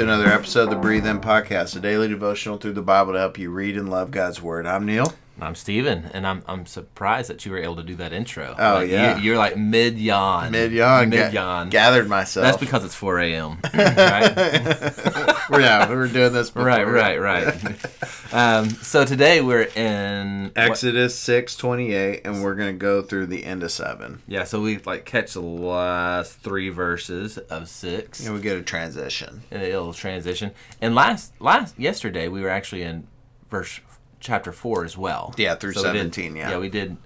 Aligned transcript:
to 0.00 0.04
another 0.04 0.28
episode 0.28 0.62
of 0.62 0.70
the 0.70 0.76
Breathe 0.76 1.06
In 1.06 1.20
Podcast, 1.20 1.76
a 1.76 1.80
daily 1.80 2.08
devotional 2.08 2.56
through 2.56 2.72
the 2.72 2.80
Bible 2.80 3.12
to 3.12 3.18
help 3.18 3.36
you 3.36 3.50
read 3.50 3.76
and 3.76 3.90
love 3.90 4.10
God's 4.10 4.40
Word. 4.40 4.66
I'm 4.66 4.86
Neal. 4.86 5.12
I'm 5.38 5.54
Stephen, 5.54 6.10
and 6.14 6.26
I'm 6.26 6.42
I'm 6.46 6.64
surprised 6.64 7.28
that 7.28 7.44
you 7.44 7.52
were 7.52 7.58
able 7.58 7.76
to 7.76 7.82
do 7.82 7.96
that 7.96 8.14
intro. 8.14 8.54
Oh, 8.58 8.74
Like, 8.76 8.88
yeah. 8.90 9.18
you, 9.18 9.34
are 9.34 9.36
like 9.36 9.58
mid 9.58 9.98
yawn. 9.98 10.52
Mid 10.52 10.72
yawn. 10.72 11.10
Mid 11.10 11.34
yawn. 11.34 11.68
gathered 11.68 12.08
myself. 12.08 12.44
That's 12.44 12.56
because 12.56 12.82
it's 12.82 12.94
4 12.94 13.18
a.m. 13.20 13.58
right? 13.74 14.32
We're, 15.50 15.60
yeah, 15.62 15.88
we 15.88 15.96
were 15.96 16.06
doing 16.08 16.32
this 16.32 16.50
before. 16.50 16.64
right, 16.66 16.84
right, 16.86 17.18
right. 17.20 17.86
um, 18.32 18.70
so 18.70 19.04
today 19.04 19.40
we're 19.40 19.62
in 19.64 20.44
what- 20.54 20.56
Exodus 20.56 21.18
six 21.18 21.56
twenty 21.56 21.92
eight, 21.92 22.22
and 22.24 22.42
we're 22.42 22.54
going 22.54 22.72
to 22.74 22.78
go 22.78 23.02
through 23.02 23.26
the 23.26 23.44
end 23.44 23.62
of 23.62 23.72
seven. 23.72 24.22
yeah, 24.26 24.44
so 24.44 24.60
we 24.60 24.78
like 24.78 25.04
catch 25.04 25.34
the 25.34 25.40
last 25.40 26.38
three 26.40 26.68
verses 26.68 27.36
of 27.38 27.68
six, 27.68 28.24
And 28.24 28.34
we 28.34 28.40
get 28.40 28.56
a 28.56 28.62
transition. 28.62 29.42
and 29.50 29.62
it'll 29.62 29.92
transition. 29.92 30.52
And 30.80 30.94
last 30.94 31.32
last 31.40 31.78
yesterday 31.78 32.28
we 32.28 32.40
were 32.42 32.48
actually 32.50 32.82
in 32.82 33.06
verse 33.50 33.80
chapter 34.20 34.52
four 34.52 34.84
as 34.84 34.96
well. 34.96 35.34
Yeah, 35.36 35.54
through 35.56 35.70
we 35.70 35.74
did- 35.74 35.82
17, 35.82 36.36
yeah. 36.36 36.50
yeah, 36.50 36.58
we 36.58 36.68
did 36.68 36.96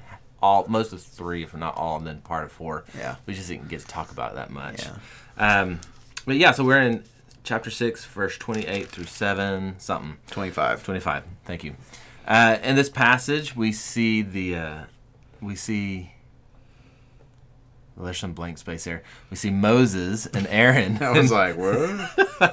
all 0.43 0.67
most 0.69 0.93
of 0.93 1.01
three, 1.01 1.43
if 1.43 1.55
not 1.57 1.75
all, 1.77 1.97
and 1.97 2.07
then 2.07 2.21
part 2.21 2.45
of 2.45 2.53
four. 2.53 2.85
Yeah. 2.99 3.17
we 3.25 3.33
just 3.33 3.49
didn't 3.49 3.69
get 3.69 3.81
to 3.81 3.87
talk 3.87 4.11
about 4.11 4.33
it 4.33 4.35
that 4.35 4.51
much. 4.51 4.85
Yeah. 4.85 5.61
Um, 5.63 5.81
but 6.27 6.37
yeah, 6.37 6.53
so 6.53 6.65
we're 6.65 6.81
in 6.83 7.05
chapter 7.45 7.71
six, 7.71 8.05
verse 8.05 8.37
twenty-eight 8.39 8.89
through 8.89 9.05
seven 9.05 9.75
something. 9.79 10.17
25. 10.31 10.83
25 10.83 11.23
thank 11.45 11.63
you 11.63 11.75
uh, 12.27 12.57
in 12.63 12.75
this 12.75 12.89
passage 12.89 13.55
we 13.55 13.71
see 13.71 14.23
the 14.23 14.57
uh, 14.57 14.79
we 15.41 15.55
see 15.55 16.11
well, 17.97 18.07
there's 18.07 18.19
some 18.19 18.33
blank 18.33 18.59
space 18.59 18.85
there 18.85 19.03
we 19.31 19.37
see 19.37 19.51
moses 19.51 20.27
and 20.27 20.47
aaron 20.49 20.99
I 21.03 21.11
was 21.11 21.31
like, 21.41 21.57
what? 21.57 21.79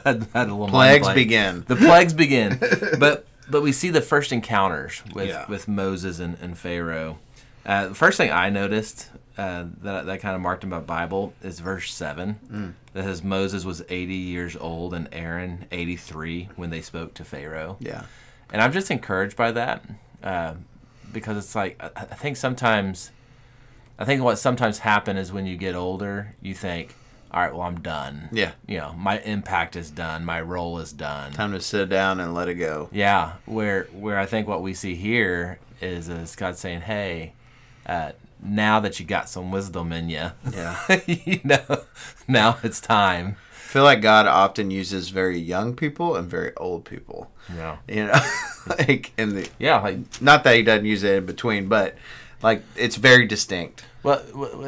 had, 0.06 0.28
had 0.34 0.50
a 0.50 0.54
little 0.54 0.68
Plagues 0.68 1.10
begin. 1.10 1.64
the 1.68 1.76
plagues 1.78 2.14
begin 2.14 2.60
but 3.00 3.26
but 3.50 3.62
we 3.62 3.72
see 3.72 3.90
the 3.90 4.02
first 4.02 4.32
encounters 4.32 5.02
with 5.16 5.30
Yeah. 5.30 5.46
with 5.48 5.68
moses 5.68 6.20
and, 6.20 6.38
and 6.42 6.58
pharaoh 6.58 7.18
uh, 7.66 7.88
the 7.88 7.96
first 7.96 8.18
thing 8.18 8.30
i 8.32 8.50
noticed 8.50 9.10
uh, 9.38 9.66
that, 9.82 10.06
that 10.06 10.20
kind 10.22 10.36
of 10.36 10.42
marked 10.42 10.64
in 10.64 10.70
my 10.70 10.80
bible 10.80 11.34
is 11.42 11.60
verse 11.60 11.94
7 11.94 12.40
Mm. 12.52 12.74
that 12.94 13.04
says 13.06 13.24
moses 13.24 13.64
was 13.66 13.82
80 13.90 14.14
years 14.14 14.56
old 14.58 14.94
and 14.94 15.08
aaron 15.12 15.66
83 15.72 16.50
when 16.56 16.70
they 16.70 16.82
spoke 16.82 17.14
to 17.16 17.24
pharaoh 17.24 17.78
Yeah. 17.80 18.04
and 18.52 18.62
I'm 18.62 18.72
just 18.74 18.92
encouraged 18.92 19.38
by 19.38 19.52
that 19.54 19.84
uh, 20.24 20.56
because 21.14 21.38
it's 21.38 21.56
like 21.56 21.78
I, 21.82 21.90
I 22.02 22.16
think 22.16 22.38
sometimes, 22.38 23.12
I 24.00 24.06
think 24.06 24.22
what 24.24 24.38
sometimes 24.40 24.80
happen 24.80 25.18
is 25.18 25.32
when 25.32 25.46
you 25.46 25.58
get 25.58 25.76
older, 25.76 26.36
you 26.42 26.54
think, 26.54 26.96
all 27.32 27.42
right, 27.42 27.52
well 27.54 27.64
I'm 27.64 27.80
done. 27.82 28.30
Yeah. 28.32 28.52
You 28.68 28.78
know, 28.80 28.94
my 28.98 29.20
impact 29.22 29.76
is 29.76 29.90
done, 29.92 30.26
my 30.26 30.42
role 30.42 30.80
is 30.80 30.92
done. 30.92 31.32
Time 31.34 31.52
to 31.54 31.60
sit 31.62 31.90
down 31.90 32.20
and 32.20 32.34
let 32.34 32.48
it 32.50 32.56
go. 32.56 32.90
Yeah, 32.92 33.34
where 33.46 33.86
where 33.94 34.20
I 34.20 34.26
think 34.26 34.48
what 34.48 34.62
we 34.62 34.74
see 34.74 34.96
here 34.96 35.60
is 35.82 36.08
is 36.10 36.36
God 36.36 36.58
saying, 36.58 36.82
hey, 36.82 37.34
uh, 37.86 38.12
now 38.44 38.80
that 38.80 39.00
you 39.00 39.06
got 39.06 39.30
some 39.30 39.52
wisdom 39.52 39.92
in 39.92 40.10
you, 40.10 40.32
Yeah. 40.54 40.78
you 41.08 41.40
know, 41.44 41.84
now 42.28 42.58
it's 42.64 42.82
time. 42.82 43.36
I 43.52 43.74
feel 43.74 43.84
like 43.84 44.02
God 44.02 44.28
often 44.28 44.70
uses 44.72 45.10
very 45.10 45.40
young 45.40 45.76
people 45.76 46.16
and 46.16 46.30
very 46.30 46.54
old 46.58 46.84
people. 46.84 47.32
Yeah. 47.56 47.78
You 47.88 48.08
know, 48.08 48.20
like 48.80 49.12
in 49.18 49.36
the 49.36 49.50
Yeah, 49.60 49.80
like 49.80 50.22
not 50.22 50.44
that 50.44 50.56
he 50.56 50.64
doesn't 50.64 50.86
use 50.86 51.04
it 51.04 51.16
in 51.20 51.26
between, 51.26 51.68
but 51.70 51.96
like 52.42 52.64
it's 52.76 52.98
very 52.98 53.26
distinct. 53.26 53.86
Well, 54.04 54.22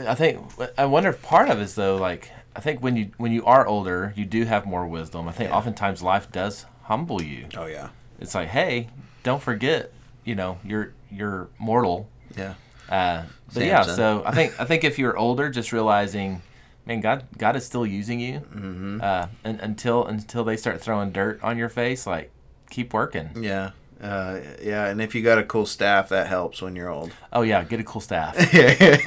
I 0.08 0.16
think 0.16 0.40
I 0.78 0.86
wonder 0.86 1.10
if 1.10 1.22
part 1.22 1.50
of 1.50 1.60
it 1.60 1.64
is 1.64 1.76
though. 1.76 1.98
Like 1.98 2.30
I 2.56 2.60
think 2.62 2.82
when 2.82 2.96
you 2.96 3.12
when 3.18 3.32
you 3.34 3.44
are 3.46 3.66
older, 3.68 4.14
you 4.16 4.24
do 4.26 4.46
have 4.46 4.66
more 4.66 4.86
wisdom. 4.88 5.28
I 5.28 5.32
think 5.34 5.52
oftentimes 5.52 6.02
life 6.04 6.32
does 6.32 6.66
humble 6.84 7.22
you. 7.22 7.48
Oh 7.58 7.66
yeah, 7.66 7.90
It's 8.22 8.36
like, 8.36 8.50
hey, 8.50 8.88
don't 9.24 9.42
forget, 9.42 9.92
you 10.24 10.36
know, 10.36 10.60
you're 10.64 10.94
you're 11.12 11.50
mortal. 11.60 12.08
yeah, 12.38 12.54
Uh, 12.94 13.24
but 13.52 13.66
yeah, 13.66 13.82
so 13.82 14.22
I 14.24 14.32
think 14.36 14.60
I 14.60 14.66
think 14.66 14.84
if 14.84 15.00
you're 15.00 15.18
older, 15.18 15.50
just 15.50 15.74
realizing, 15.74 16.44
man, 16.86 17.02
God 17.02 17.26
God 17.38 17.56
is 17.56 17.66
still 17.66 17.88
using 17.88 18.20
you. 18.20 18.40
Mm-hmm. 18.40 19.00
Uh, 19.02 19.28
and 19.44 19.60
until 19.62 20.06
until 20.06 20.44
they 20.44 20.58
start 20.58 20.80
throwing 20.80 21.12
dirt 21.12 21.44
on 21.44 21.58
your 21.58 21.70
face, 21.70 22.06
like 22.06 22.32
keep 22.70 22.94
working. 22.94 23.32
yeah, 23.42 23.72
uh, 24.00 24.40
yeah. 24.62 24.88
And 24.88 25.02
if 25.02 25.16
you 25.16 25.24
got 25.24 25.40
a 25.40 25.44
cool 25.44 25.66
staff, 25.66 26.10
that 26.10 26.28
helps 26.28 26.62
when 26.62 26.76
you're 26.76 26.90
old. 26.90 27.12
Oh 27.32 27.42
yeah, 27.42 27.64
get 27.64 27.80
a 27.80 27.84
cool 27.84 28.02
staff. 28.02 28.36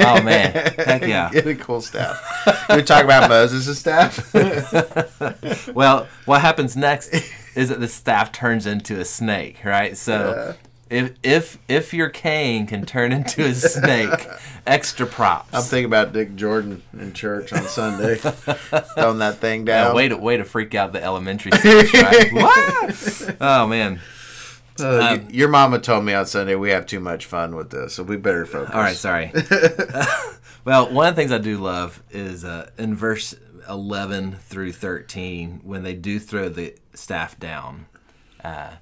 oh 0.01 0.21
man, 0.21 0.53
heck 0.79 1.03
yeah. 1.03 1.31
get 1.33 1.47
a 1.47 1.55
cool 1.55 1.81
staff. 1.81 2.21
we 2.69 2.83
talk 2.83 3.05
about 3.05 3.29
Moses' 3.29 3.79
staff. 3.79 4.35
Well, 5.75 6.09
what 6.25 6.41
happens 6.41 6.77
next 6.77 7.15
is 7.55 7.69
that 7.69 7.81
the 7.81 7.89
staff 7.89 8.33
turns 8.33 8.67
into 8.67 8.99
a 8.99 9.05
snake, 9.05 9.65
right? 9.65 9.97
So 9.97 10.55
if 10.91 11.15
if 11.23 11.59
if 11.69 11.93
your 11.95 12.09
cane 12.09 12.67
can 12.67 12.87
turn 12.87 13.13
into 13.13 13.45
a 13.45 13.55
snake, 13.55 14.29
extra 14.67 15.07
props. 15.07 15.53
I'm 15.53 15.63
thinking 15.63 15.87
about 15.87 16.13
Dick 16.13 16.37
Jordan 16.37 16.83
in 16.93 17.13
church 17.13 17.53
on 17.53 17.63
Sunday, 17.65 18.15
throwing 18.95 19.19
that 19.19 19.39
thing 19.39 19.67
Yeah, 19.67 19.85
down. 19.85 19.97
way 19.97 20.09
to 20.09 20.17
way 20.17 20.37
to 20.37 20.45
freak 20.45 20.75
out 20.75 20.93
the 20.93 21.03
elementary 21.03 21.51
right? 21.53 22.33
what? 22.33 23.37
Oh 23.41 23.67
man. 23.67 24.01
Uh, 24.79 25.17
um, 25.19 25.29
your 25.31 25.49
mama 25.49 25.79
told 25.79 26.05
me 26.05 26.13
on 26.13 26.27
Sunday 26.27 26.55
we 26.55 26.69
have 26.71 26.85
too 26.87 27.01
much 27.01 27.25
fun 27.25 27.57
with 27.57 27.71
this, 27.71 27.95
so 27.95 28.03
we 28.03 28.17
better 28.19 28.45
focus. 28.45 28.75
All 28.75 28.81
right, 28.81 28.95
sorry. 28.97 29.33
well, 30.65 30.93
one 30.93 31.09
of 31.09 31.17
the 31.17 31.21
things 31.21 31.33
I 31.33 31.39
do 31.39 31.57
love 31.57 32.03
is 32.11 32.45
uh, 32.45 32.69
in 32.77 32.95
verse 32.95 33.35
11 33.71 34.37
through 34.37 34.73
13, 34.73 35.61
when 35.65 35.83
they 35.83 35.95
do 35.95 36.19
throw 36.19 36.51
the 36.51 36.75
staff 36.93 37.39
down, 37.39 37.87
uh, 38.45 38.73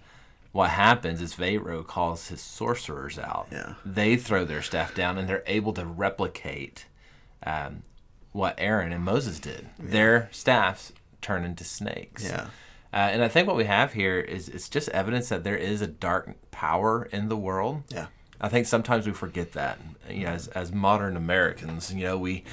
what 0.55 0.71
happens 0.71 1.21
is 1.21 1.35
Pharaoh 1.35 1.83
calls 1.83 2.29
his 2.29 2.41
sorcerers 2.41 3.19
out. 3.19 3.49
Yeah. 3.51 3.75
They 3.85 4.15
throw 4.15 4.45
their 4.45 4.63
staff 4.63 4.95
down 4.95 5.19
and 5.19 5.29
they're 5.29 5.43
able 5.49 5.73
to 5.73 5.85
replicate 5.85 6.87
um, 7.45 7.83
what 8.31 8.55
Aaron 8.57 8.93
and 8.93 9.03
Moses 9.03 9.41
did. 9.41 9.67
Their 9.81 10.29
staffs 10.31 10.93
turn 11.21 11.45
into 11.45 11.65
snakes. 11.65 12.23
Yeah. 12.23 12.47
Uh, 12.93 13.11
and 13.11 13.25
I 13.25 13.27
think 13.27 13.49
what 13.49 13.57
we 13.57 13.65
have 13.65 13.95
here 13.95 14.21
is 14.21 14.49
it's 14.49 14.69
just 14.69 14.89
evidence 14.91 15.29
that 15.31 15.43
there 15.43 15.57
is 15.57 15.83
a 15.83 15.89
dark 15.89 16.31
power 16.53 17.09
in 17.11 17.29
the 17.29 17.37
world. 17.37 17.83
Yeah. 17.89 18.07
I 18.41 18.49
think 18.49 18.69
sometimes 18.69 19.09
we 19.09 19.13
forget 19.13 19.55
that. 19.55 19.81
You 20.09 20.27
know, 20.27 20.31
as, 20.31 20.47
as 20.47 20.71
modern 20.71 21.17
Americans, 21.17 21.93
you 21.93 22.05
know, 22.05 22.17
we 22.17 22.45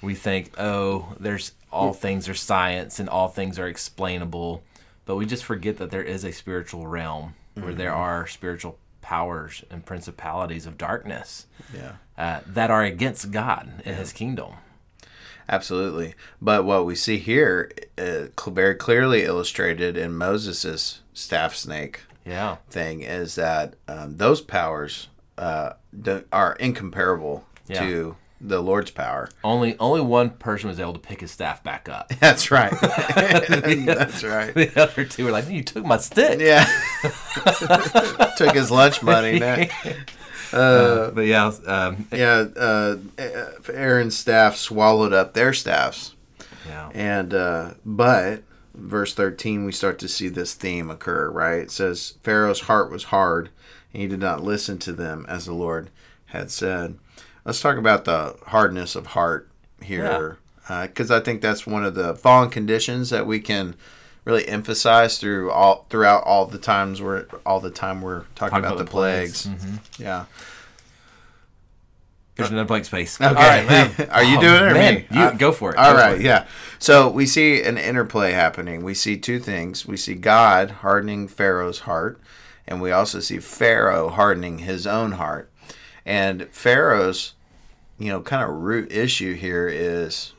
we 0.00 0.14
think, 0.14 0.58
oh, 0.58 1.14
there's 1.20 1.52
all 1.70 1.92
things 1.92 2.30
are 2.30 2.34
science 2.34 2.98
and 2.98 3.10
all 3.10 3.28
things 3.28 3.58
are 3.58 3.68
explainable, 3.68 4.62
but 5.04 5.16
we 5.16 5.26
just 5.26 5.44
forget 5.44 5.76
that 5.76 5.90
there 5.90 6.02
is 6.02 6.24
a 6.24 6.32
spiritual 6.32 6.86
realm 6.86 7.34
where 7.54 7.74
there 7.74 7.92
are 7.94 8.26
spiritual 8.26 8.78
powers 9.00 9.64
and 9.70 9.84
principalities 9.84 10.66
of 10.66 10.78
darkness 10.78 11.46
Yeah. 11.74 11.92
uh, 12.16 12.40
that 12.46 12.70
are 12.70 12.82
against 12.82 13.30
God 13.30 13.82
and 13.84 13.96
His 13.96 14.12
kingdom. 14.12 14.52
Absolutely. 15.48 16.14
But 16.40 16.64
what 16.64 16.86
we 16.86 16.94
see 16.94 17.18
here, 17.18 17.70
uh, 17.98 18.26
very 18.50 18.74
clearly 18.74 19.24
illustrated 19.24 19.96
in 19.96 20.16
Moses' 20.16 21.00
staff 21.12 21.54
snake 21.54 22.02
Yeah, 22.24 22.56
thing, 22.70 23.02
is 23.02 23.34
that 23.34 23.74
um, 23.88 24.16
those 24.16 24.40
powers 24.40 25.08
uh, 25.36 25.72
are 26.32 26.52
incomparable 26.54 27.44
Yeah. 27.66 27.80
to 27.80 28.16
the 28.44 28.60
Lord's 28.60 28.90
power. 28.90 29.28
only 29.44 29.76
only 29.78 30.00
one 30.00 30.30
person 30.30 30.68
was 30.68 30.80
able 30.80 30.92
to 30.94 30.98
pick 30.98 31.20
his 31.20 31.30
staff 31.30 31.62
back 31.62 31.88
up. 31.88 32.08
That's 32.20 32.50
right. 32.50 32.72
That's 32.80 34.24
right. 34.24 34.52
the 34.54 34.72
other 34.76 35.04
two 35.04 35.24
were 35.26 35.30
like, 35.30 35.48
"You 35.48 35.62
took 35.62 35.84
my 35.84 35.98
stick." 35.98 36.40
Yeah. 36.40 36.64
Took 38.36 38.54
his 38.54 38.70
lunch 38.70 39.02
money. 39.02 39.38
Now. 39.38 39.64
Uh, 40.52 41.10
but 41.10 41.22
yeah, 41.26 41.52
um, 41.66 42.06
Yeah. 42.12 42.46
Uh, 42.56 42.96
Aaron's 43.72 44.16
staff 44.16 44.56
swallowed 44.56 45.12
up 45.12 45.34
their 45.34 45.52
staffs. 45.52 46.14
yeah, 46.68 46.90
And 46.94 47.32
uh, 47.34 47.74
but 47.86 48.42
verse 48.74 49.14
13 49.14 49.64
we 49.64 49.72
start 49.72 49.98
to 50.00 50.08
see 50.08 50.28
this 50.28 50.54
theme 50.54 50.90
occur, 50.90 51.30
right? 51.30 51.60
It 51.60 51.70
says 51.70 52.14
Pharaoh's 52.22 52.62
heart 52.62 52.90
was 52.90 53.04
hard 53.04 53.50
and 53.92 54.02
he 54.02 54.08
did 54.08 54.20
not 54.20 54.42
listen 54.42 54.78
to 54.80 54.92
them 54.92 55.24
as 55.28 55.46
the 55.46 55.54
Lord 55.54 55.90
had 56.26 56.50
said. 56.50 56.98
Let's 57.44 57.60
talk 57.60 57.76
about 57.76 58.04
the 58.04 58.36
hardness 58.46 58.94
of 58.94 59.06
heart 59.08 59.48
here 59.82 60.38
because 60.68 61.10
uh, 61.10 61.16
I 61.16 61.20
think 61.20 61.42
that's 61.42 61.66
one 61.66 61.84
of 61.84 61.94
the 61.94 62.14
fallen 62.14 62.50
conditions 62.50 63.10
that 63.10 63.26
we 63.26 63.40
can 63.40 63.74
really 64.24 64.46
emphasize 64.46 65.18
through 65.18 65.50
all 65.50 65.86
throughout 65.90 66.22
all 66.24 66.46
the 66.46 66.58
times 66.58 67.02
we're 67.02 67.26
all 67.44 67.58
the 67.58 67.70
time 67.70 68.00
we're 68.00 68.24
talking 68.36 68.58
about, 68.58 68.78
the 68.78 68.84
plagues. 68.84 69.46
Mm-hmm. 69.46 70.02
Yeah. 70.02 70.26
There's 72.36 72.50
another 72.50 72.66
blank 72.66 72.86
space. 72.86 73.20
Okay. 73.20 73.28
All 73.28 73.34
right, 73.34 73.66
man. 73.66 74.08
Are 74.10 74.22
you 74.24 74.38
Oh, 74.38 74.40
doing 74.40 74.54
it 74.54 74.62
or 74.62 74.70
oh, 74.70 74.74
man? 74.74 75.04
You 75.10 75.20
I- 75.20 75.34
go 75.34 75.52
for 75.52 75.72
it. 75.72 75.76
All 75.76 75.92
Go 75.92 75.98
right, 75.98 76.14
it. 76.18 76.22
yeah. 76.22 76.46
So 76.78 77.08
we 77.10 77.26
see 77.26 77.62
an 77.62 77.76
interplay 77.76 78.32
happening. 78.32 78.82
We 78.82 78.94
see 78.94 79.18
two 79.18 79.38
things. 79.38 79.84
We 79.84 79.96
see 79.98 80.14
God 80.14 80.70
hardening 80.70 81.28
Pharaoh's 81.28 81.80
heart, 81.80 82.18
and 82.66 82.80
we 82.80 82.90
also 82.90 83.20
see 83.20 83.38
Pharaoh 83.38 84.08
hardening 84.08 84.60
his 84.60 84.86
own 84.86 85.12
heart. 85.12 85.50
And 86.04 86.48
Pharaoh's, 86.50 87.34
you 87.98 88.08
know, 88.08 88.20
kind 88.22 88.42
of 88.42 88.50
root 88.50 88.90
issue 88.92 89.34
here 89.34 89.68
is 89.68 90.32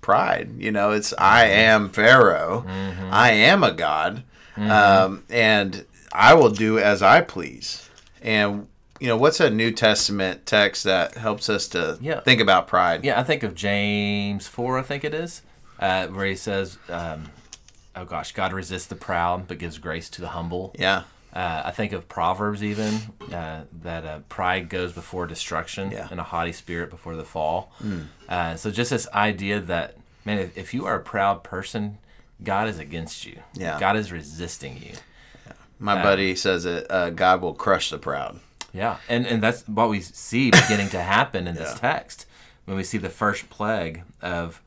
pride. 0.00 0.50
You 0.58 0.72
know, 0.72 0.92
it's 0.92 1.12
I 1.18 1.44
am 1.46 1.88
Pharaoh. 1.90 2.64
I 3.10 3.32
am 3.32 3.62
a 3.62 3.72
god, 3.72 4.22
um, 4.56 5.24
and 5.28 5.84
I 6.12 6.34
will 6.34 6.50
do 6.50 6.78
as 6.78 7.02
I 7.02 7.20
please. 7.20 7.88
And 8.22 8.66
you 8.98 9.06
know, 9.08 9.16
what's 9.16 9.40
a 9.40 9.48
New 9.48 9.70
Testament 9.72 10.44
text 10.44 10.84
that 10.84 11.14
helps 11.14 11.48
us 11.48 11.66
to 11.68 11.96
Yeah. 12.02 12.20
think 12.20 12.38
about 12.40 12.66
pride? 12.68 13.02
Yeah, 13.02 13.18
I 13.18 13.22
think 13.22 13.42
of 13.42 13.54
James 13.54 14.46
4, 14.46 14.78
I 14.78 14.82
think 14.82 15.04
it 15.04 15.14
is, 15.14 15.40
uh, 15.78 16.08
where 16.08 16.26
he 16.26 16.36
says, 16.36 16.76
um, 16.90 17.30
oh 17.96 18.04
gosh, 18.04 18.32
God 18.32 18.52
resists 18.52 18.84
the 18.88 18.96
proud 18.96 19.48
but 19.48 19.56
gives 19.56 19.78
grace 19.78 20.10
to 20.10 20.20
the 20.20 20.28
humble. 20.28 20.74
Yeah. 20.78 21.04
Uh, 21.32 21.62
I 21.66 21.70
think 21.70 21.92
of 21.92 22.08
Proverbs 22.08 22.62
even, 22.64 22.94
uh, 23.32 23.62
that 23.82 24.04
uh, 24.04 24.18
pride 24.28 24.68
goes 24.68 24.92
before 24.92 25.26
destruction 25.26 25.90
Yeah. 25.92 26.08
and 26.10 26.18
a 26.18 26.24
haughty 26.24 26.52
spirit 26.52 26.90
before 26.90 27.14
the 27.14 27.24
fall. 27.24 27.72
Uh, 28.28 28.56
so 28.56 28.70
just 28.70 28.90
this 28.90 29.06
idea 29.14 29.60
that, 29.60 29.96
man, 30.24 30.38
if, 30.38 30.58
if 30.58 30.74
you 30.74 30.86
are 30.86 30.96
a 30.96 31.00
proud 31.00 31.44
person, 31.44 31.98
God 32.42 32.68
is 32.68 32.78
against 32.80 33.24
you. 33.26 33.38
Yeah. 33.54 33.78
God 33.78 33.96
is 33.96 34.10
resisting 34.10 34.78
you. 34.82 34.92
My 35.78 36.02
buddy 36.02 36.34
says 36.34 36.64
that 36.64 36.90
uh, 36.92 37.10
God 37.10 37.40
will 37.40 37.54
crush 37.54 37.90
the 37.90 37.98
proud. 37.98 38.40
Yeah, 38.72 38.98
and 39.08 39.26
and 39.26 39.42
that's 39.42 39.66
what 39.66 39.88
we 39.88 40.00
see 40.00 40.50
beginning 40.50 40.90
to 40.90 41.00
happen 41.02 41.46
in 41.48 41.54
this 41.56 41.74
text 41.78 42.26
when 42.66 42.76
we 42.76 42.84
see 42.84 42.98
the 42.98 43.08
first 43.08 43.50
plague 43.50 44.02
of 44.22 44.60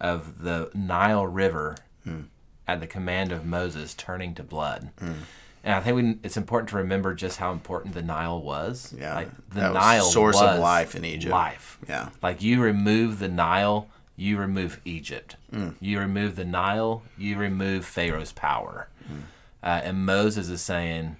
of 0.00 0.42
the 0.42 0.70
Nile 0.74 1.26
River 1.26 1.76
Hmm. 2.04 2.20
at 2.68 2.80
the 2.80 2.86
command 2.86 3.32
of 3.32 3.44
Moses 3.46 3.94
turning 3.94 4.34
to 4.36 4.42
blood. 4.42 4.90
And 5.64 5.74
I 5.74 5.80
think 5.80 5.96
we, 5.96 6.18
it's 6.22 6.36
important 6.36 6.70
to 6.70 6.76
remember 6.76 7.14
just 7.14 7.38
how 7.38 7.52
important 7.52 7.94
the 7.94 8.02
Nile 8.02 8.40
was. 8.40 8.94
Yeah, 8.96 9.14
like 9.14 9.48
the 9.50 9.60
that 9.60 9.72
was 9.74 9.82
Nile 9.82 10.04
source 10.04 10.40
of 10.40 10.58
life 10.60 10.94
in 10.94 11.04
Egypt. 11.04 11.32
Life. 11.32 11.78
Yeah. 11.88 12.10
Like 12.22 12.42
you 12.42 12.60
remove 12.62 13.18
the 13.18 13.28
Nile, 13.28 13.88
you 14.16 14.38
remove 14.38 14.80
Egypt. 14.84 15.36
Hmm. 15.50 15.70
You 15.80 15.98
remove 15.98 16.36
the 16.36 16.44
Nile, 16.44 17.02
you 17.16 17.36
remove 17.36 17.84
Pharaoh's 17.84 18.32
power. 18.32 18.88
Hmm. 19.06 19.18
Uh, 19.62 19.80
and 19.84 20.06
Moses 20.06 20.48
is 20.48 20.60
saying, 20.60 21.16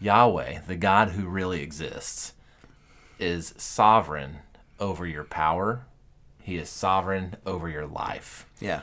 Yahweh, 0.00 0.60
the 0.66 0.76
God 0.76 1.10
who 1.10 1.26
really 1.26 1.62
exists, 1.62 2.34
is 3.18 3.54
sovereign 3.56 4.38
over 4.78 5.06
your 5.06 5.24
power. 5.24 5.86
He 6.42 6.56
is 6.56 6.68
sovereign 6.68 7.36
over 7.44 7.68
your 7.68 7.86
life. 7.86 8.46
Yeah. 8.60 8.82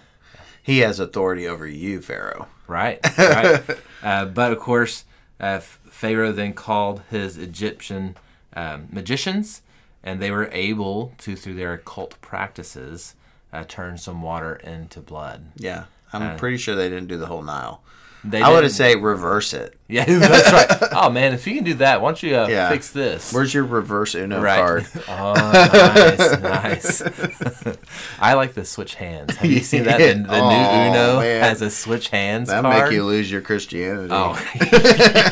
He 0.61 0.79
has 0.79 0.99
authority 0.99 1.47
over 1.47 1.67
you, 1.67 2.01
Pharaoh. 2.01 2.47
Right, 2.67 2.99
right. 3.17 3.63
uh, 4.03 4.25
but 4.25 4.51
of 4.51 4.59
course, 4.59 5.05
uh, 5.39 5.59
Pharaoh 5.59 6.31
then 6.31 6.53
called 6.53 7.01
his 7.09 7.37
Egyptian 7.37 8.17
um, 8.55 8.87
magicians, 8.91 9.61
and 10.03 10.21
they 10.21 10.31
were 10.31 10.49
able 10.51 11.13
to, 11.19 11.35
through 11.35 11.55
their 11.55 11.73
occult 11.73 12.19
practices, 12.21 13.15
uh, 13.53 13.63
turn 13.67 13.97
some 13.97 14.21
water 14.21 14.55
into 14.55 14.99
blood. 14.99 15.51
Yeah. 15.55 15.85
I'm 16.23 16.37
pretty 16.37 16.57
sure 16.57 16.75
they 16.75 16.89
didn't 16.89 17.07
do 17.07 17.17
the 17.17 17.25
whole 17.27 17.41
Nile. 17.43 17.81
They 18.27 18.41
I 18.41 18.49
would 18.49 18.71
say 18.71 18.95
reverse 18.95 19.53
it. 19.53 19.77
Yeah, 19.87 20.03
that's 20.07 20.51
right. 20.51 20.89
Oh 20.93 21.11
man, 21.11 21.33
if 21.33 21.45
you 21.45 21.53
can 21.53 21.63
do 21.63 21.75
that, 21.75 22.01
why 22.01 22.07
don't 22.09 22.23
you 22.23 22.35
uh, 22.35 22.47
Yeah. 22.47 22.69
fix 22.69 22.89
this? 22.89 23.31
Where's 23.31 23.53
your 23.53 23.65
reverse 23.65 24.15
Uno 24.15 24.41
Right. 24.41 24.57
card? 24.57 24.87
Oh, 25.07 25.51
nice, 25.51 26.41
nice. 26.41 27.01
I 28.19 28.33
like 28.33 28.55
the 28.55 28.65
switch 28.65 28.95
hands. 28.95 29.35
Have 29.35 29.51
you 29.51 29.59
seen 29.59 29.83
that? 29.83 29.99
The, 29.99 30.13
the 30.23 30.39
Oh, 30.39 30.49
new 30.49 30.87
Uno 30.87 31.19
man. 31.19 31.43
has 31.43 31.61
a 31.61 31.69
switch 31.69 32.09
hands 32.09 32.49
That 32.49 32.63
make 32.63 32.91
you 32.91 33.03
lose 33.03 33.29
your 33.31 33.41
Christianity. 33.41 34.09
Oh, 34.11 34.33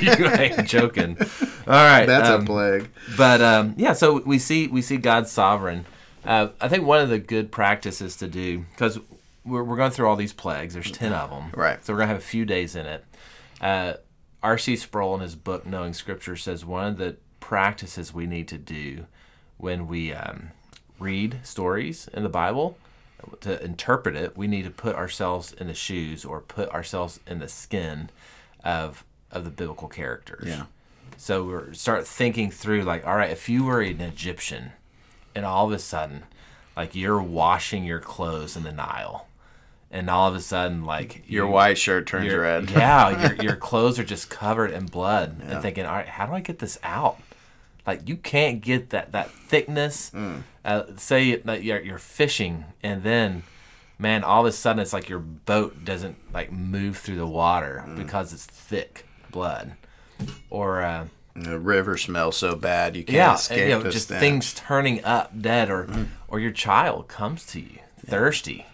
you 0.01 0.27
ain't 0.29 0.67
joking. 0.67 1.17
All 1.65 1.73
right, 1.73 2.05
That's 2.05 2.29
um, 2.29 2.43
a 2.43 2.45
plague. 2.45 2.89
But 3.17 3.41
um, 3.41 3.73
yeah, 3.77 3.93
so 3.93 4.21
we 4.23 4.37
see 4.37 4.67
we 4.67 4.83
see 4.83 4.97
God's 4.97 5.31
sovereign. 5.31 5.85
Uh, 6.25 6.49
I 6.61 6.67
think 6.67 6.85
one 6.85 7.01
of 7.01 7.09
the 7.09 7.19
good 7.19 7.51
practices 7.51 8.15
to 8.17 8.27
do 8.27 8.65
because 8.71 8.99
we're, 9.45 9.63
we're 9.63 9.77
going 9.77 9.91
through 9.91 10.07
all 10.07 10.15
these 10.15 10.33
plagues. 10.33 10.73
There's 10.73 10.91
ten 10.91 11.13
of 11.13 11.29
them, 11.29 11.51
Right. 11.53 11.83
So 11.83 11.93
we're 11.93 11.99
gonna 11.99 12.09
have 12.09 12.17
a 12.17 12.21
few 12.21 12.45
days 12.45 12.75
in 12.75 12.85
it. 12.85 13.05
Uh, 13.61 13.93
R.C. 14.41 14.75
Sproul 14.75 15.15
in 15.15 15.21
his 15.21 15.35
book 15.35 15.65
Knowing 15.65 15.93
Scripture 15.93 16.35
says 16.35 16.65
one 16.65 16.87
of 16.87 16.97
the 16.97 17.17
practices 17.39 18.13
we 18.13 18.25
need 18.27 18.47
to 18.49 18.57
do 18.57 19.05
when 19.57 19.87
we 19.87 20.13
um, 20.13 20.51
read 20.99 21.39
stories 21.43 22.09
in 22.13 22.23
the 22.23 22.29
Bible 22.29 22.77
to 23.41 23.63
interpret 23.63 24.15
it, 24.15 24.37
we 24.37 24.47
need 24.47 24.63
to 24.63 24.69
put 24.69 24.95
ourselves 24.95 25.53
in 25.53 25.67
the 25.67 25.73
shoes 25.73 26.25
or 26.25 26.41
put 26.41 26.69
ourselves 26.69 27.19
in 27.27 27.39
the 27.39 27.47
skin 27.47 28.09
of 28.63 29.03
of 29.31 29.45
the 29.45 29.49
biblical 29.49 29.87
characters. 29.87 30.47
Yeah. 30.47 30.65
So 31.17 31.43
we 31.43 31.73
start 31.73 32.05
thinking 32.05 32.51
through 32.51 32.83
like, 32.83 33.05
all 33.07 33.15
right, 33.15 33.31
if 33.31 33.49
you 33.49 33.63
were 33.63 33.81
an 33.81 34.01
Egyptian, 34.01 34.73
and 35.33 35.45
all 35.45 35.67
of 35.67 35.71
a 35.71 35.79
sudden, 35.79 36.23
like 36.75 36.95
you're 36.95 37.21
washing 37.21 37.83
your 37.83 37.99
clothes 37.99 38.55
in 38.55 38.63
the 38.63 38.71
Nile, 38.71 39.27
and 39.93 40.09
all 40.09 40.27
of 40.27 40.35
a 40.35 40.41
sudden, 40.41 40.83
like 40.83 41.23
Your 41.27 41.45
you- 41.45 41.51
white 41.51 41.77
shirt 41.77 42.05
turns 42.07 42.25
your- 42.25 42.41
red. 42.41 42.69
Yeah, 42.69 43.27
your 43.27 43.35
your 43.43 43.55
clothes 43.55 43.97
are 43.99 44.03
just 44.03 44.29
covered 44.29 44.71
in 44.71 44.87
blood, 44.87 45.39
and 45.47 45.61
thinking, 45.61 45.85
all 45.85 45.93
right, 45.95 46.07
how 46.07 46.25
do 46.25 46.33
I 46.33 46.41
get 46.41 46.59
this 46.59 46.77
out? 46.83 47.17
Like 47.87 48.09
you 48.09 48.17
can't 48.17 48.59
get 48.61 48.89
that 48.89 49.11
that 49.13 49.29
thickness. 49.31 50.11
Mm. 50.13 50.43
Uh, 50.65 50.83
say 50.97 51.35
that 51.37 51.63
you're 51.63 51.79
you're 51.81 51.97
fishing, 51.97 52.65
and 52.81 53.03
then, 53.03 53.43
man, 53.99 54.23
all 54.23 54.41
of 54.41 54.47
a 54.47 54.51
sudden 54.51 54.81
it's 54.81 54.93
like 54.93 55.09
your 55.09 55.19
boat 55.19 55.83
doesn't 55.85 56.15
like 56.33 56.51
move 56.51 56.97
through 56.97 57.17
the 57.17 57.27
water 57.27 57.83
Mm. 57.87 57.97
because 57.97 58.33
it's 58.33 58.45
thick 58.45 59.05
blood, 59.31 59.73
or. 60.49 60.81
Uh, 60.81 61.05
The 61.35 61.57
river 61.57 61.97
smells 61.97 62.37
so 62.37 62.55
bad 62.55 62.95
you 62.95 63.03
can't 63.03 63.15
yeah, 63.15 63.33
escape 63.33 63.57
and, 63.57 63.69
you 63.69 63.83
know, 63.83 63.89
just 63.91 64.05
stench. 64.05 64.19
things 64.19 64.53
turning 64.53 65.03
up 65.03 65.31
dead, 65.41 65.69
or 65.71 65.85
Mm. 65.85 66.07
or 66.27 66.39
your 66.39 66.51
child 66.51 67.07
comes 67.07 67.43
to 67.47 67.59
you 67.59 67.79
thirsty, 68.07 68.67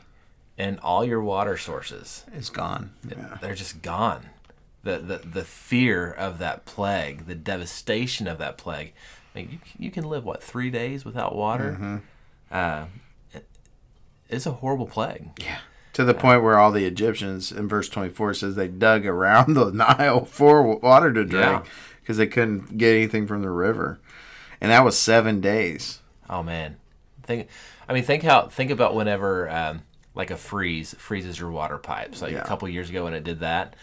and 0.59 0.79
all 0.81 1.03
your 1.03 1.21
water 1.23 1.57
sources 1.57 2.25
It's 2.35 2.49
gone. 2.51 2.91
Yeah. 3.09 3.37
they're 3.41 3.55
just 3.55 3.81
gone. 3.81 4.27
The, 4.83 4.97
the 4.99 5.17
the 5.17 5.43
fear 5.43 6.09
of 6.11 6.37
that 6.39 6.65
plague, 6.65 7.25
the 7.25 7.35
devastation 7.35 8.27
of 8.27 8.37
that 8.37 8.57
plague. 8.57 8.93
I 9.35 9.37
mean, 9.39 9.49
you 9.51 9.59
you 9.85 9.91
can 9.91 10.03
live 10.03 10.23
what 10.23 10.43
three 10.43 10.69
days 10.69 11.03
without 11.03 11.35
water. 11.35 11.71
Mm-hmm. 11.73 11.97
Uh, 12.51 12.85
it- 13.33 13.47
it's 14.29 14.45
a 14.45 14.51
horrible 14.53 14.85
plague. 14.87 15.29
Yeah. 15.39 15.59
To 15.93 16.05
the 16.05 16.13
point 16.13 16.43
where 16.43 16.57
all 16.59 16.71
the 16.71 16.85
Egyptians 16.85 17.51
in 17.51 17.67
verse 17.67 17.89
24 17.89 18.35
says 18.35 18.55
they 18.55 18.67
dug 18.69 19.05
around 19.05 19.53
the 19.55 19.71
Nile 19.71 20.23
for 20.23 20.77
water 20.77 21.11
to 21.11 21.25
drink 21.25 21.45
Yeah. 21.45 21.63
because 21.99 22.17
they 22.17 22.27
couldn't 22.27 22.77
get 22.77 22.93
anything 22.95 23.27
from 23.27 23.41
the 23.41 23.49
river. 23.49 23.99
And 24.61 24.71
that 24.71 24.85
was 24.85 24.97
seven 24.97 25.41
days. 25.41 25.99
Oh 26.29 26.41
man, 26.43 26.77
think. 27.23 27.47
I 27.89 27.93
mean, 27.93 28.03
think 28.03 28.23
how 28.23 28.47
think 28.47 28.71
about 28.71 28.95
whenever 28.95 29.49
um, 29.49 29.81
like 30.15 30.31
a 30.31 30.37
freeze 30.37 30.93
freezes 30.97 31.39
your 31.39 31.51
water 31.51 31.77
pipes. 31.77 32.21
Like 32.21 32.31
Yeah. 32.33 32.39
a 32.41 32.45
couple 32.45 32.67
years 32.69 32.89
ago 32.89 33.03
when 33.05 33.13
it 33.13 33.23
did 33.23 33.39
that, 33.41 33.75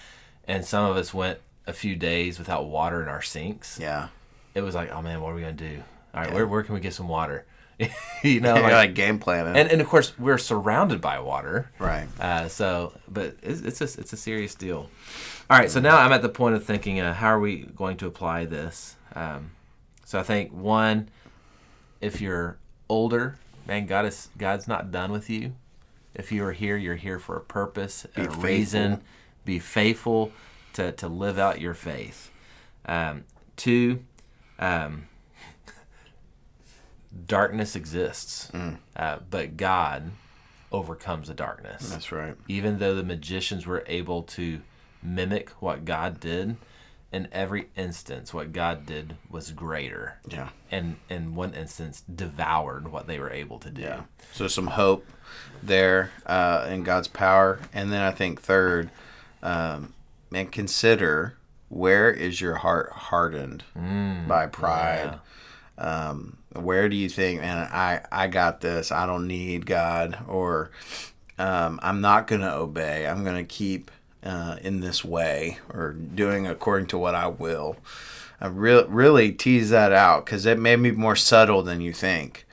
and 0.47 0.65
some 0.65 0.89
of 0.91 0.97
us 0.97 1.13
went 1.15 1.39
a 1.67 1.73
few 1.73 1.97
days 1.97 2.39
without 2.39 2.67
water 2.67 3.03
in 3.03 3.09
our 3.09 3.23
sinks. 3.23 3.79
Yeah. 3.81 4.09
It 4.55 4.61
was 4.63 4.75
like, 4.75 4.91
oh 4.93 5.03
man, 5.03 5.21
what 5.21 5.31
are 5.31 5.35
we 5.35 5.41
gonna 5.43 5.53
do? 5.53 5.83
All 6.15 6.23
right, 6.23 6.33
where 6.33 6.47
where 6.47 6.63
can 6.63 6.75
we 6.75 6.81
get 6.81 6.95
some 6.95 7.09
water? 7.09 7.45
you 8.23 8.41
know, 8.41 8.55
like, 8.55 8.73
like 8.73 8.95
game 8.95 9.19
planning. 9.19 9.55
and 9.55 9.71
and 9.71 9.81
of 9.83 9.87
course 9.89 10.19
we're 10.19 10.39
surrounded 10.39 11.01
by 11.01 11.19
water. 11.21 11.71
right. 11.79 12.09
Uh, 12.19 12.49
so, 12.49 12.93
but 13.07 13.37
it's 13.43 13.61
it's 13.61 13.81
a, 13.83 14.01
it's 14.01 14.13
a 14.13 14.17
serious 14.17 14.55
deal. 14.55 14.89
All 15.51 15.59
right, 15.59 15.71
so 15.71 15.79
now 15.79 15.99
I'm 15.99 16.11
at 16.13 16.23
the 16.23 16.29
point 16.31 16.55
of 16.57 16.65
thinking, 16.65 16.99
uh, 17.01 17.13
how 17.15 17.29
are 17.29 17.39
we 17.39 17.59
going 17.77 17.97
to 17.99 18.07
apply 18.07 18.47
this? 18.47 18.97
Um, 19.15 19.51
so 20.05 20.19
I 20.19 20.23
think 20.23 20.53
one, 20.53 21.09
if 22.01 22.21
you're 22.21 22.57
older, 22.89 23.37
man, 23.67 23.87
God 23.87 24.07
is 24.07 24.29
God's 24.39 24.67
not 24.67 24.91
done 24.91 25.13
with 25.13 25.29
you. 25.31 25.53
If 26.17 26.33
you 26.33 26.45
are 26.45 26.53
here, 26.53 26.77
you're 26.77 26.97
here 26.97 27.19
for 27.19 27.37
a 27.37 27.41
purpose, 27.41 28.05
a 28.05 28.09
faithful. 28.09 28.43
reason. 28.43 29.03
Be 29.45 29.59
faithful 29.59 30.33
to 30.73 30.93
to 30.93 31.09
live 31.09 31.39
out 31.39 31.61
your 31.61 31.75
faith. 31.75 32.31
Um, 32.87 33.25
two, 33.57 34.03
um, 34.59 35.09
darkness 37.27 37.77
exists, 37.77 38.51
uh, 38.97 39.19
but 39.29 39.57
God 39.57 40.11
overcomes 40.73 41.29
the 41.29 41.35
darkness 41.35 41.89
That's 41.91 42.11
right. 42.11 42.35
even 42.49 42.79
though 42.81 42.95
the 42.95 43.05
magicians 43.05 43.67
were 43.67 43.85
able 43.87 44.23
to 44.25 44.61
mimic 45.03 45.51
what 45.63 45.85
God 45.85 46.19
did, 46.19 46.57
in 47.17 47.29
every 47.33 47.69
instance, 47.77 48.35
what 48.35 48.53
God 48.53 48.85
did 48.85 49.17
was 49.31 49.51
greater. 49.51 50.19
Yeah. 50.29 50.51
And 50.71 50.97
in 51.09 51.35
one 51.35 51.55
instance, 51.55 52.03
devoured 52.03 52.93
what 52.93 53.07
they 53.07 53.19
were 53.19 53.31
able 53.31 53.59
to 53.61 53.71
do. 53.71 53.81
Yeah. 53.81 54.03
So 54.33 54.49
some 54.49 54.67
hope 54.67 55.07
there 55.63 56.11
uh, 56.27 56.67
in 56.71 56.83
God's 56.83 57.09
power. 57.09 57.59
And 57.73 57.91
then 57.91 58.03
I 58.03 58.11
think 58.11 58.43
third, 58.43 58.91
um, 59.43 59.95
and 60.31 60.53
consider 60.53 61.39
where 61.71 62.11
is 62.11 62.43
your 62.43 62.57
heart 62.57 62.93
hardened 62.93 63.65
by 64.29 64.47
pride? 64.47 65.19
Um, 65.79 66.37
where 66.53 66.89
do 66.91 66.97
you 66.97 67.09
think, 67.09 67.41
man, 67.41 67.69
I, 67.73 68.03
I 68.13 68.27
got 68.27 68.61
this. 68.61 68.93
I 68.93 69.07
don't 69.07 69.27
need 69.27 69.65
God. 69.65 70.19
Or 70.29 70.71
um, 71.39 71.81
I'm 71.83 72.03
not 72.03 72.27
going 72.27 72.43
to 72.43 72.55
obey. 72.55 73.07
I'm 73.07 73.25
going 73.25 73.37
to 73.37 73.45
keep 73.45 73.91
uh, 74.27 74.57
in 74.63 74.81
this 74.81 75.05
way 75.05 75.59
or 75.73 75.93
doing 75.93 76.47
according 76.47 76.89
to 76.89 76.99
what 76.99 77.15
I 77.15 77.29
will. 77.29 77.77
I 78.41 78.49
re- 78.49 78.85
really 78.89 79.33
tease 79.33 79.71
that 79.71 79.93
out 79.93 80.27
because 80.27 80.45
it 80.45 80.59
may 80.59 80.77
be 80.77 80.91
more 80.93 81.17
subtle 81.17 81.63
than 81.63 81.81
you 81.81 81.93
think. 81.95 82.45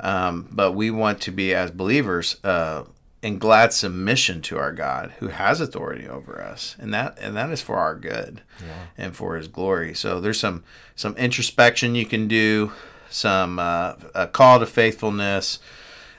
Um, 0.00 0.48
but 0.50 0.72
we 0.72 0.90
want 0.90 1.20
to 1.22 1.30
be, 1.30 1.54
as 1.54 1.70
believers, 1.70 2.42
uh, 2.42 2.84
in 3.22 3.38
glad 3.38 3.72
submission 3.72 4.40
to 4.42 4.56
our 4.58 4.72
God 4.72 5.12
who 5.18 5.28
has 5.28 5.60
authority 5.60 6.08
over 6.08 6.40
us 6.40 6.76
and 6.78 6.94
that 6.94 7.18
and 7.20 7.36
that 7.36 7.50
is 7.50 7.60
for 7.60 7.76
our 7.76 7.96
good 7.96 8.42
Yeah. 8.60 8.66
and 8.96 9.16
for 9.16 9.34
his 9.36 9.48
glory 9.48 9.92
so 9.92 10.20
there's 10.20 10.38
some 10.38 10.62
some 10.94 11.16
introspection 11.16 11.96
you 11.96 12.06
can 12.06 12.28
do 12.28 12.70
some 13.10 13.58
uh, 13.58 13.94
a 14.14 14.28
call 14.28 14.60
to 14.60 14.66
faithfulness 14.66 15.58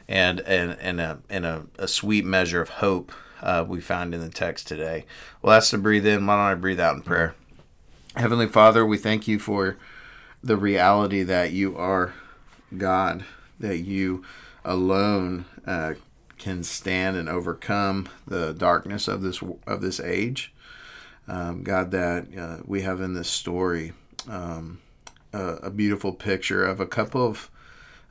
and 0.10 0.42
and, 0.42 0.78
and 0.82 1.00
a 1.00 1.20
and 1.30 1.46
a, 1.46 1.64
a 1.78 1.88
sweet 1.88 2.26
measure 2.26 2.62
of 2.62 2.68
hope 2.68 3.14
uh, 3.42 3.66
we 3.68 3.82
found 3.82 4.14
in 4.14 4.22
the 4.22 4.30
text 4.30 4.68
today. 4.68 5.06
Well 5.42 5.54
that's 5.54 5.70
to 5.72 5.78
breathe 5.78 6.06
in. 6.06 6.26
Why 6.26 6.36
don't 6.36 6.46
I 6.46 6.56
breathe 6.56 6.80
out 6.80 6.96
in 6.96 7.02
prayer? 7.02 7.36
Heavenly 8.16 8.48
Father 8.48 8.86
we 8.86 8.98
thank 8.98 9.28
you 9.28 9.40
for 9.40 9.78
the 10.44 10.58
reality 10.58 11.24
that 11.24 11.52
you 11.52 11.78
are 11.78 12.14
God 12.78 13.26
that 13.60 13.80
you 13.80 14.24
alone 14.64 15.46
uh, 15.66 15.94
can 16.38 16.64
stand 16.64 17.18
and 17.18 17.30
overcome 17.30 18.08
the 18.26 18.54
darkness 18.54 19.08
of 19.08 19.22
this 19.22 19.42
of 19.68 19.82
this 19.82 20.00
age. 20.00 20.54
Um, 21.28 21.62
God, 21.62 21.92
that 21.92 22.28
uh, 22.36 22.64
we 22.66 22.82
have 22.82 23.02
in 23.02 23.14
this 23.14 23.30
story 23.30 23.94
um, 24.28 24.80
a, 25.32 25.56
a 25.56 25.70
beautiful 25.70 26.12
picture 26.14 26.66
of 26.66 26.80
a 26.80 26.88
couple 26.88 27.26
of 27.26 27.52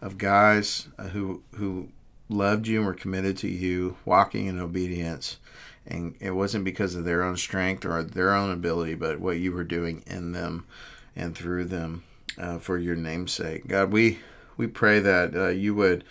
of 0.00 0.18
guys 0.18 0.88
uh, 0.98 1.08
who 1.08 1.42
who 1.56 1.88
loved 2.28 2.66
you 2.66 2.78
and 2.78 2.86
were 2.86 2.94
committed 2.94 3.36
to 3.38 3.48
you, 3.48 3.96
walking 4.04 4.46
in 4.46 4.60
obedience. 4.60 5.38
And 5.86 6.14
it 6.20 6.32
wasn't 6.32 6.64
because 6.64 6.94
of 6.94 7.04
their 7.04 7.22
own 7.22 7.36
strength 7.36 7.84
or 7.86 8.02
their 8.02 8.34
own 8.34 8.50
ability, 8.50 8.94
but 8.94 9.20
what 9.20 9.38
you 9.38 9.52
were 9.52 9.64
doing 9.64 10.02
in 10.06 10.32
them 10.32 10.66
and 11.16 11.36
through 11.36 11.64
them 11.64 12.04
uh, 12.36 12.58
for 12.58 12.76
your 12.78 12.96
name's 12.96 13.32
sake. 13.32 13.66
God, 13.66 13.90
we 13.90 14.18
we 14.56 14.66
pray 14.66 15.00
that 15.00 15.34
uh, 15.34 15.48
you 15.48 15.74
would 15.74 16.04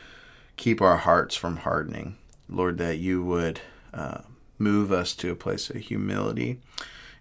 keep 0.55 0.81
our 0.81 0.97
hearts 0.97 1.35
from 1.35 1.57
hardening. 1.57 2.17
Lord, 2.49 2.77
that 2.77 2.97
you 2.97 3.23
would 3.23 3.59
uh, 3.93 4.19
move 4.57 4.91
us 4.91 5.13
to 5.15 5.31
a 5.31 5.35
place 5.35 5.69
of 5.69 5.75
humility 5.75 6.59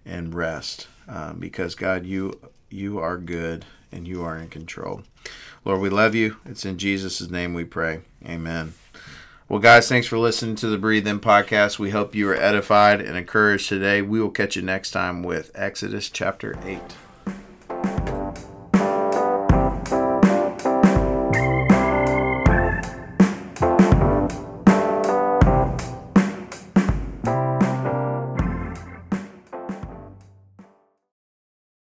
and 0.05 0.35
rest, 0.35 0.87
uh, 1.09 1.33
because 1.33 1.75
God, 1.75 2.07
you 2.07 2.41
you 2.71 2.99
are 2.99 3.19
good 3.19 3.65
and 3.93 4.07
you 4.07 4.23
are 4.23 4.37
in 4.39 4.49
control. 4.49 5.03
Lord, 5.65 5.81
we 5.81 5.91
love 5.91 6.15
you. 6.15 6.37
It's 6.45 6.65
in 6.65 6.79
Jesus' 6.79 7.29
name 7.29 7.55
we 7.55 7.65
pray. 7.65 8.01
Amen. 8.25 8.75
Well, 9.49 9.61
guys, 9.61 9.89
thanks 9.89 10.09
for 10.09 10.19
listening 10.19 10.57
to 10.57 10.67
the 10.67 10.77
Breathe 10.77 11.07
In 11.07 11.21
podcast. 11.21 11.79
We 11.79 11.91
hope 11.91 12.17
you 12.17 12.27
were 12.27 12.35
edified 12.35 13.01
and 13.01 13.17
encouraged 13.17 13.69
today. 13.69 14.03
We 14.03 14.21
will 14.21 14.31
catch 14.31 14.57
you 14.57 14.63
next 14.63 14.91
time 14.91 15.23
with 15.23 15.53
Exodus 15.55 16.11
chapter 16.11 16.59
8. 16.65 16.81